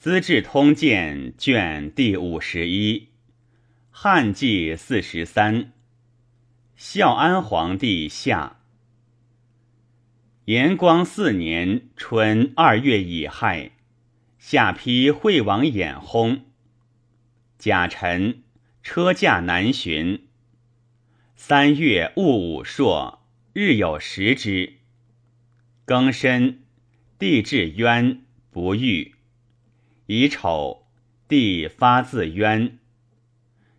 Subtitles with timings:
[0.00, 3.08] 资治通鉴》卷第五十一，
[3.90, 5.72] 汉纪四十三，
[6.74, 8.62] 孝安皇帝下。
[10.46, 13.72] 延光四年春二月乙亥，
[14.38, 16.40] 下邳惠王衍薨。
[17.58, 18.42] 甲辰，
[18.82, 20.28] 车驾南巡。
[21.36, 23.22] 三月戊午朔，
[23.52, 24.76] 日有食之。
[25.86, 26.62] 庚申，
[27.18, 29.16] 地至渊，不遇。
[30.12, 30.88] 乙丑，
[31.28, 32.80] 地发自渊。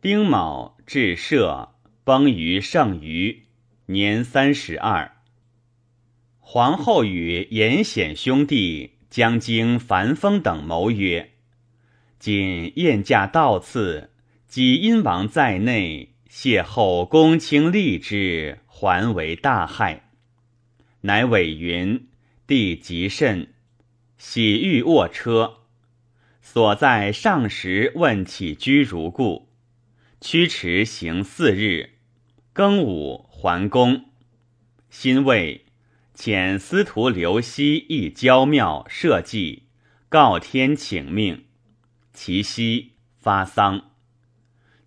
[0.00, 1.70] 丁卯，至社，
[2.04, 3.42] 崩于圣余，
[3.86, 5.16] 年三十二。
[6.38, 11.32] 皇后与严显兄弟将经樊丰等谋曰
[12.20, 14.12] ：“今宴驾到次，
[14.46, 20.12] 及殷王在内，邂逅公卿立之，还为大害。”
[21.02, 22.06] 乃委云
[22.46, 23.52] ：“帝极甚，
[24.16, 25.58] 喜欲卧车。”
[26.44, 29.48] 所在上时问起居如故，
[30.20, 31.90] 驱驰行四日，
[32.52, 34.06] 庚午还宫。
[34.90, 35.64] 辛未，
[36.16, 39.68] 遣司徒刘熙诣郊庙设祭，
[40.08, 41.44] 告天请命。
[42.12, 43.92] 其夕发丧，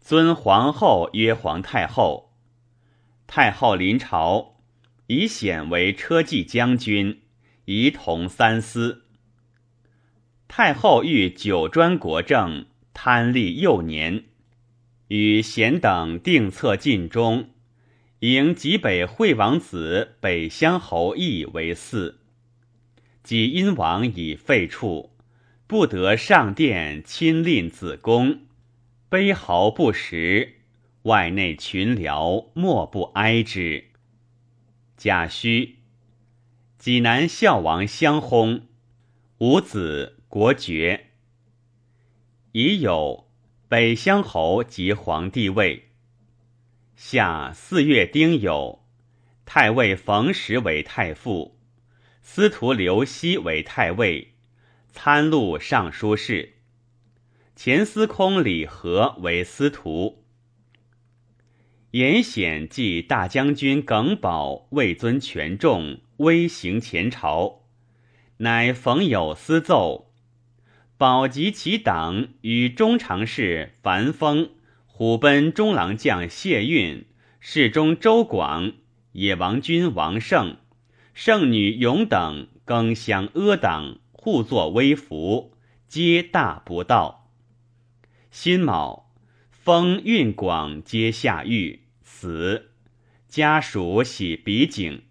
[0.01, 2.33] 尊皇后曰皇太后。
[3.27, 4.57] 太后临朝，
[5.07, 7.21] 以显为车骑将军，
[7.63, 9.04] 仪同三司。
[10.57, 14.23] 太后欲九专国政，贪立幼年，
[15.09, 17.49] 与贤等定策尽忠，
[18.19, 22.15] 迎济北惠王子北乡侯义为嗣。
[23.21, 25.09] 及殷王已废黜，
[25.67, 28.43] 不得上殿亲令子宫，
[29.09, 30.59] 悲嚎不食，
[31.01, 33.87] 外内群僚莫不哀之。
[34.95, 35.71] 贾诩，
[36.77, 38.61] 济南孝王相薨，
[39.39, 40.14] 无子。
[40.35, 41.11] 国爵
[42.51, 43.31] 已有
[43.69, 45.91] 北乡侯及皇帝位。
[46.97, 48.79] 夏四月丁酉，
[49.45, 51.57] 太尉冯时为太傅，
[52.21, 54.33] 司徒刘熙为太尉，
[54.91, 56.55] 参录尚书事。
[57.55, 60.25] 前司空李和为司徒。
[61.91, 67.61] 严显继大将军耿宝位尊权重，威行前朝，
[68.39, 70.04] 乃冯有私奏。
[70.97, 74.51] 保及其党与中常侍樊丰、
[74.85, 77.05] 虎贲中郎将谢运、
[77.41, 78.71] 侍中周广、
[79.11, 80.55] 野王君王胜、
[81.13, 85.53] 圣女勇等更相阿党，互作威服，
[85.89, 87.29] 皆大不道。
[88.31, 89.11] 辛卯，
[89.49, 92.71] 封运广皆下狱死，
[93.27, 95.01] 家属喜比景。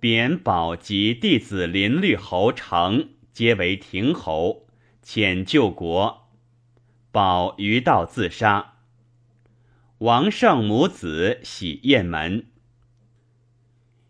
[0.00, 4.66] 贬保及弟子林律侯成，皆为亭侯。
[5.04, 6.28] 遣救国，
[7.10, 8.74] 保于道自杀。
[9.98, 12.46] 王胜母子喜雁门，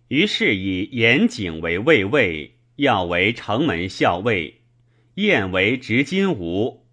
[0.09, 4.63] 于是以严景为卫尉，要为城门校尉，
[5.15, 6.87] 燕为执金吾，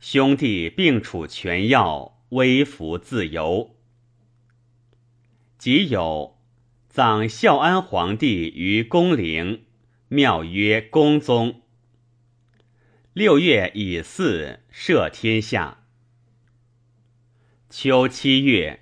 [0.00, 3.76] 兄弟并处权要，微服自由。
[5.58, 6.38] 即有
[6.88, 9.64] 葬孝安皇帝于宫陵，
[10.08, 11.62] 庙曰恭宗。
[13.16, 15.78] 六月乙巳，赦天下。
[17.70, 18.80] 秋七月，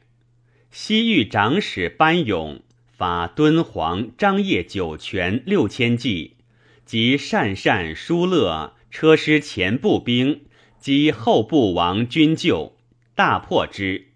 [0.73, 6.39] 西域长史班勇发敦煌张掖酒泉六千骑
[6.85, 10.47] 及鄯善疏勒车师前部兵
[10.81, 12.77] 及后部王军救，
[13.15, 14.09] 大破之，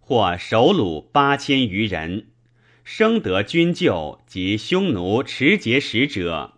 [0.00, 2.28] 获首虏八千余人，
[2.84, 6.54] 生得军救及匈奴持节使者。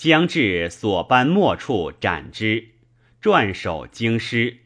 [0.00, 2.68] 将至所班末处，斩之，
[3.20, 4.60] 撰首京师。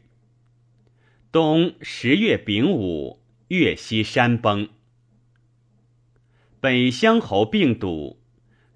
[1.29, 4.69] 冬十月丙午，岳西山崩。
[6.61, 8.21] 北乡侯病笃，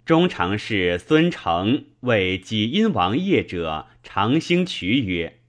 [0.03, 5.39] 中常侍孙成为济阴王业者，长兴渠曰：“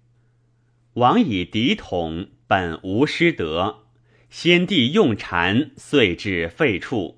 [0.94, 3.88] 王以嫡统，本无失德，
[4.29, 7.17] 先帝用禅，遂至废黜。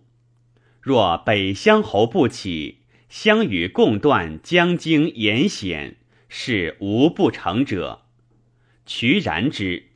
[0.81, 2.79] 若北乡侯不起。”
[3.13, 5.97] 相与共断江津严险，
[6.31, 8.07] 是无不成者。
[8.87, 9.91] 渠然之。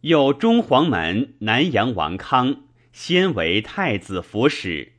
[0.00, 4.94] 有中黄门南阳王康，先为太子府使，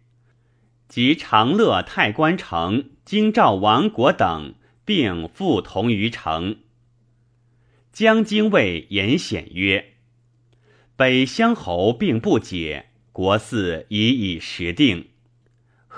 [0.88, 4.56] 及长乐太官城京兆王国等，
[4.86, 6.60] 并复同于城。
[7.92, 9.96] 江津尉严显曰
[10.96, 15.10] ：“北乡侯并不解，国嗣已以时定。”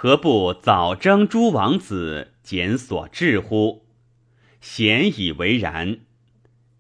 [0.03, 3.85] 何不早征诸王子，检所至乎？
[4.59, 5.99] 咸以为然。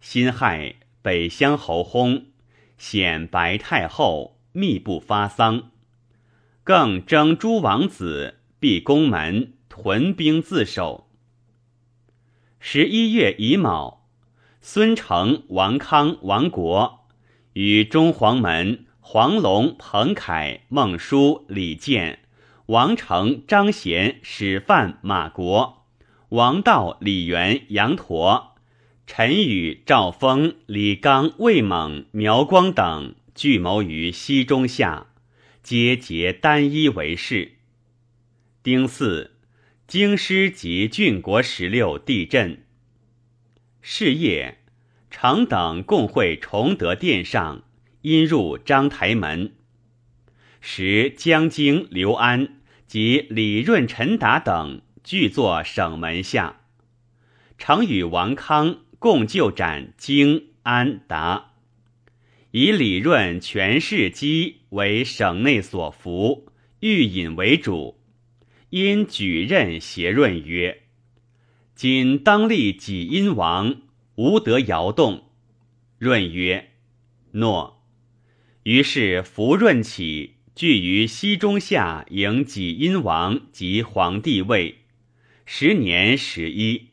[0.01, 2.23] 辛亥，北乡侯薨，
[2.77, 5.71] 显白太后，密不发丧。
[6.65, 11.07] 更征诸王子，闭宫门，屯兵自守。
[12.59, 14.05] 十一月乙卯，
[14.59, 17.05] 孙承、王康、王国
[17.53, 22.19] 与中黄门黄龙、彭凯、孟舒、李建、
[22.67, 25.85] 王成、张贤、史范、马国、
[26.29, 28.55] 王道、李元、杨驼、
[29.05, 35.07] 陈宇、赵峰、李刚、魏猛、苗光等聚谋于西中下。
[35.61, 37.53] 皆结单一为事。
[38.61, 39.31] 丁巳，
[39.87, 42.65] 京师及郡国十六地震。
[43.81, 44.59] 是夜，
[45.09, 47.63] 常等共会崇德殿上，
[48.01, 49.53] 因入章台门。
[50.65, 56.61] 时江京、刘安及李润、陈达等俱坐省门下，
[57.57, 61.51] 常与王康共就斩京、安、达。
[62.51, 66.47] 以李润权势基为省内所服，
[66.79, 67.99] 欲引为主。
[68.69, 70.83] 因举任协润曰
[71.75, 73.81] ：“今当立己阴王，
[74.15, 75.25] 无得摇动。”
[75.99, 76.69] 润曰
[77.31, 77.83] ：“诺。”
[78.63, 84.81] 于是扶润起，聚于西中下迎己阴王及皇帝位。
[85.45, 86.89] 十年十一，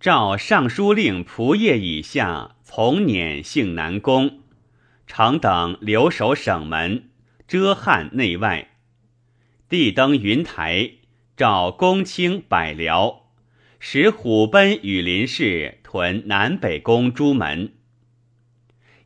[0.00, 2.56] 诏尚书令仆射以下。
[2.62, 4.42] 从辇幸南宫，
[5.04, 7.10] 常等留守省门，
[7.48, 8.70] 遮汉内外。
[9.68, 10.92] 帝登云台，
[11.36, 13.22] 召公卿百僚，
[13.80, 17.72] 使虎贲羽林氏屯南北宫诸门。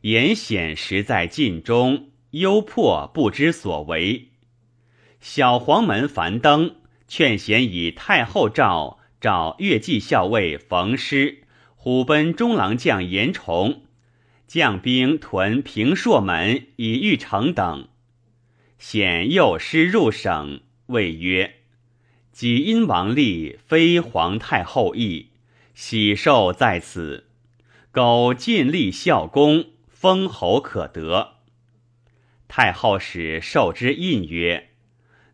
[0.01, 4.29] 严显实在晋中，忧迫不知所为。
[5.21, 6.75] 小黄门樊登
[7.07, 11.43] 劝贤以太后诏，召乐骑校尉冯师。
[11.75, 13.83] 虎贲中郎将严崇
[14.47, 17.87] 将兵屯平朔门以御城等，
[18.79, 21.57] 显诱师入省，谓曰
[22.33, 25.29] ：“己因王立，非皇太后意，
[25.75, 27.27] 喜寿在此。
[27.91, 31.34] 苟尽力效功，封侯可得。”
[32.47, 34.69] 太后使受之印曰：“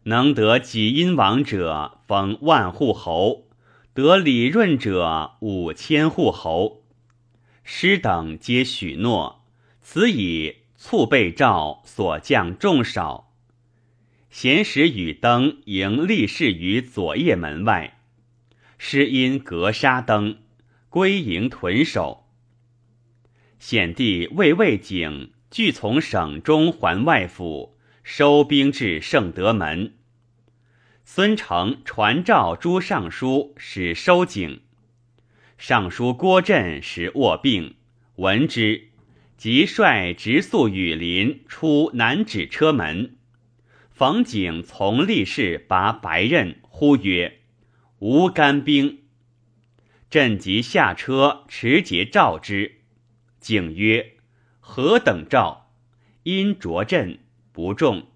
[0.04, 3.48] 能得己阴王者，封万户侯。”
[3.94, 6.86] 得李润者五千户侯，
[7.66, 9.44] 师等皆许诺。
[9.82, 13.34] 此以促备诏所降众少。
[14.30, 18.00] 贤使与登迎立士于左掖门外，
[18.78, 20.38] 师因格杀登，
[20.88, 22.30] 归营屯守。
[23.60, 29.96] 显帝魏魏景俱从省中还外府，收兵至圣德门。
[31.04, 34.62] 孙承传诏诸尚书，使收景。
[35.58, 37.76] 尚书郭震时卧病，
[38.16, 38.88] 闻之，
[39.36, 43.18] 即率直宿羽林出南指车门。
[43.90, 47.42] 冯景从立士拔白刃，呼曰
[48.00, 49.00] ：“无干兵。”
[50.10, 52.78] 朕即下车持节召之。
[53.42, 54.14] 景曰
[54.62, 55.68] ：“何等诏？”
[56.24, 57.20] 因着朕
[57.52, 58.08] 不中。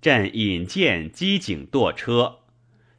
[0.00, 2.40] 朕引剑击颈堕车，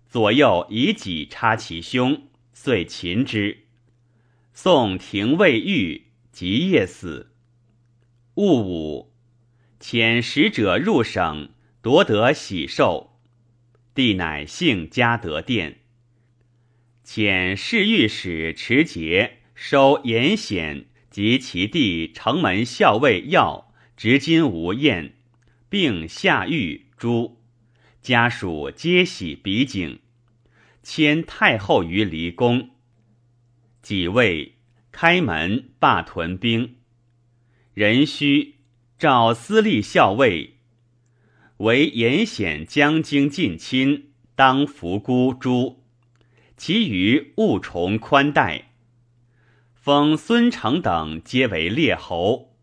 [0.07, 3.65] 左右以戟插其胸，遂擒之。
[4.53, 7.31] 宋廷尉狱，即夜死。
[8.33, 9.13] 戊午，
[9.79, 11.49] 遣使者入省，
[11.81, 13.19] 夺得喜寿。
[13.93, 15.79] 帝乃幸嘉德殿，
[17.05, 25.15] 遣侍御史持节收严显及其弟城门校尉要执金无厌，
[25.69, 26.87] 并下狱。
[26.97, 27.37] 诸
[28.01, 29.99] 家属皆喜比景，
[30.83, 32.71] 迁太后于离宫。
[33.81, 34.55] 几位
[34.91, 36.75] 开门罢屯兵，
[37.73, 38.55] 人须
[38.97, 40.57] 召司隶校尉，
[41.57, 45.81] 为严显将京近亲，当服孤诸，
[46.57, 48.68] 其余务重宽待。
[49.89, 52.53] 封孙成等皆为列侯，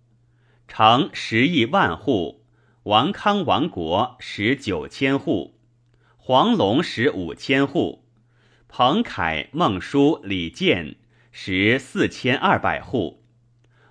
[0.68, 2.44] 成十亿万户。
[2.84, 5.58] 王康王国使九千户，
[6.16, 8.04] 黄龙使五千户，
[8.68, 10.94] 彭凯、孟叔、李建
[11.32, 13.24] 使四千二百户，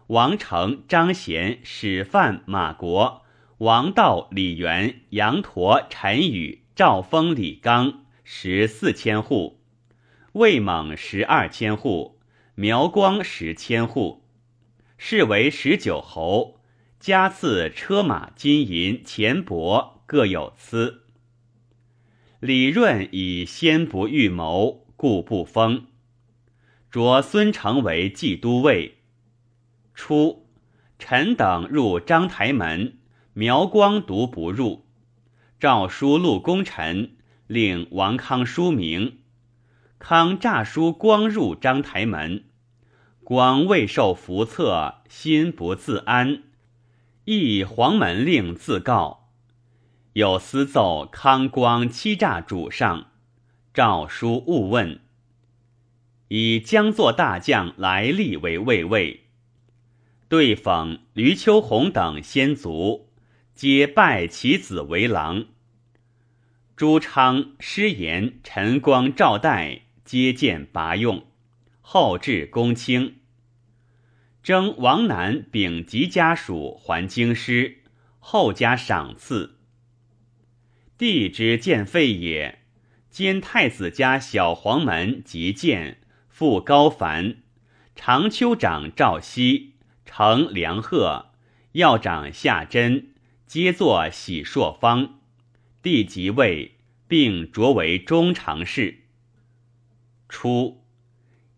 [0.07, 3.23] 王成、张贤、史范、马国、
[3.57, 9.59] 王道、李元、杨驼、陈宇、赵峰、李刚使四千户，
[10.31, 12.14] 魏猛十二千户，
[12.57, 14.23] 苗光十千户，
[14.97, 16.61] 是为十九侯。
[17.01, 21.03] 加赐车马金银钱帛各有赐。
[22.39, 25.87] 李润以先不预谋，故不封。
[26.89, 28.99] 擢孙成为冀都尉。
[29.93, 30.47] 初，
[30.97, 32.97] 臣等入章台门，
[33.33, 34.85] 苗光独不入。
[35.59, 39.19] 诏书录功臣，令王康书名。
[39.97, 42.43] 康诈书光入章台门，
[43.23, 46.43] 光未受福册，心不自安，
[47.23, 49.31] 亦黄门令自告。
[50.13, 53.07] 有私奏康光欺诈主上，
[53.73, 54.99] 诏书勿问。
[56.27, 59.25] 以将作大将来历为卫尉。
[60.27, 63.09] 对讽吕秋红等先卒，
[63.55, 65.45] 皆拜其子为郎。
[66.75, 69.84] 朱昌、师言、陈光、赵代。
[70.05, 71.25] 接见拔用，
[71.81, 73.17] 后至公卿。
[74.43, 77.79] 征王南丙吉家属还京师，
[78.19, 79.57] 后加赏赐。
[80.97, 82.59] 帝之见废也，
[83.09, 87.37] 兼太子家小黄门及见，父高凡，
[87.95, 89.73] 长丘长赵熙，
[90.05, 91.31] 承梁贺，
[91.71, 93.15] 要长夏真，
[93.47, 95.19] 皆作喜朔方。
[95.81, 96.75] 帝即位，
[97.07, 99.04] 并擢为中常侍。
[100.35, 100.83] 初，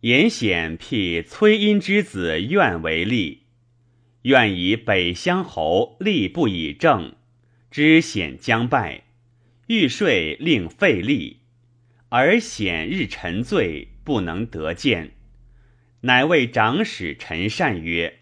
[0.01, 3.39] 严显辟崔荫之子愿为吏，
[4.21, 7.15] 愿以北乡侯吏不以政，
[7.71, 9.05] 知显将败，
[9.65, 10.07] 欲说
[10.39, 11.39] 令废立，
[12.09, 15.13] 而显日沉醉，不能得见，
[16.01, 18.19] 乃谓长史陈善曰：“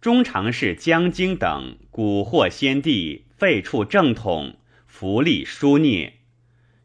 [0.00, 6.14] 中常侍江京等蛊惑先帝，废黜正统，福利疏孽。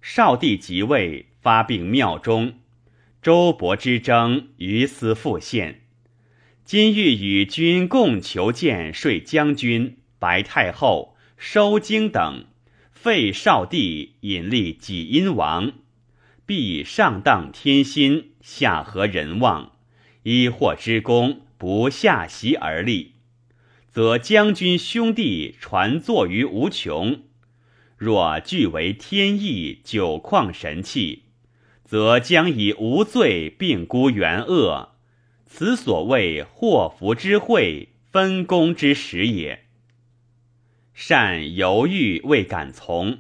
[0.01, 2.60] 少帝即位，发病庙中。”
[3.25, 5.82] 周勃之争，于斯复现。
[6.63, 12.46] 今欲与君共求见税将军、白太后、收京等，
[12.91, 15.74] 废少帝，引立己阴王，
[16.46, 19.72] 必上当天心，下合人望，
[20.22, 23.13] 一获之功，不下席而立，
[23.89, 27.24] 则将军兄弟传坐于无穷。
[27.98, 31.24] 若俱为天意，久旷神器。
[31.85, 34.95] 则将以无罪并孤原恶，
[35.45, 39.65] 此所谓祸福之会，分工之时也。
[40.95, 43.19] 善犹豫未敢从，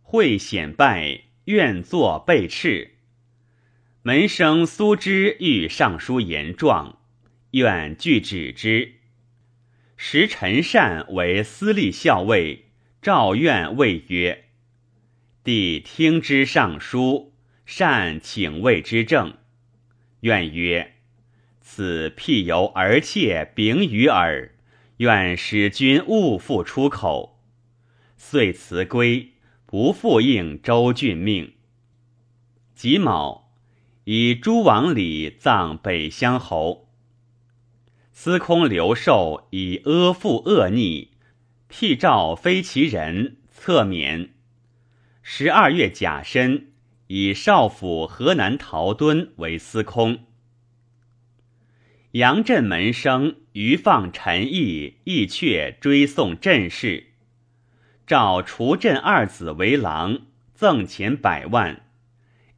[0.00, 2.94] 会显败，愿作被斥。
[4.02, 6.98] 门生苏之欲上书言状，
[7.50, 8.94] 愿具止之。
[9.96, 12.66] 时陈善为司隶校尉，
[13.02, 14.44] 诏愿谓曰
[15.44, 17.34] ：“帝听之上书。”
[17.70, 19.36] 善请谓之政，
[20.20, 20.94] 愿曰
[21.60, 24.54] ：“此辟由而妾秉于耳，
[24.96, 27.42] 愿使君勿复出口。”
[28.16, 29.34] 遂辞归，
[29.66, 31.52] 不复应周郡命。
[32.74, 33.52] 己卯，
[34.04, 36.88] 以诸王礼葬北乡侯。
[38.12, 41.10] 司空刘寿以阿父恶逆，
[41.68, 44.30] 辟诏非其人，侧免。
[45.22, 46.72] 十二月甲申。
[47.08, 50.20] 以少府河南陶敦为司空。
[52.12, 57.08] 杨震门生余放陈毅亦却追送镇事，
[58.06, 60.20] 召除镇二子为郎，
[60.54, 61.82] 赠钱百万，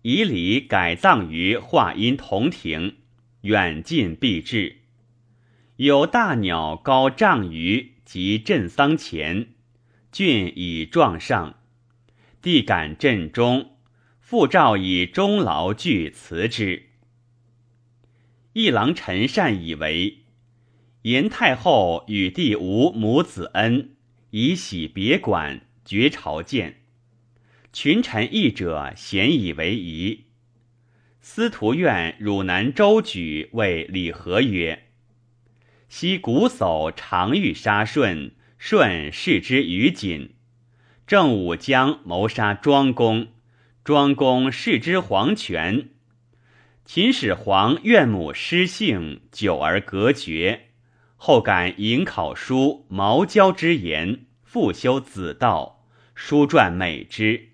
[0.03, 2.97] 以礼改葬于华阴同庭，
[3.43, 4.77] 远近必至。
[5.77, 9.49] 有大鸟高丈余及镇丧前，
[10.13, 11.57] 郡以状上，
[12.43, 13.77] 帝感镇中。
[14.31, 16.85] 复诏以终劳具辞之。
[18.53, 20.19] 一郎陈善以为
[21.03, 23.97] 严太后与帝无母子恩，
[24.31, 26.77] 以喜别馆，绝朝见。
[27.73, 30.27] 群臣议者咸以为宜。
[31.21, 34.85] 司徒院汝南周举谓李和曰
[35.91, 40.35] ：“昔瞽叟常欲杀舜，舜视之于谨。
[41.05, 43.27] 正武将谋杀庄公。”
[43.83, 45.89] 庄公视之黄泉，
[46.85, 50.67] 秦始皇怨母失性，久而隔绝。
[51.17, 57.49] 后感颍考叔毛焦之言，复修子道，书传美之。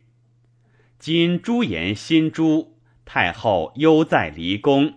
[0.99, 4.95] 今朱颜新诛，太后忧在离宫。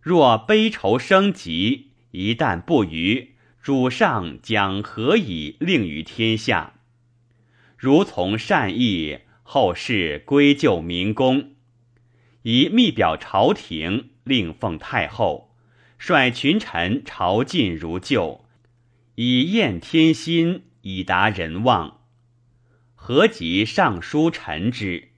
[0.00, 6.80] 若悲愁生疾，一旦不渝，主上将何以令于天下？
[7.76, 9.18] 如从善意。
[9.48, 11.52] 后世归咎明公，
[12.42, 15.54] 以密表朝廷，令奉太后，
[15.96, 18.44] 率群臣朝觐如旧，
[19.14, 22.00] 以验天心，以达人望。
[22.96, 25.10] 何及尚书臣之？